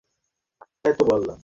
[0.77, 1.33] আমার পাশে বসো।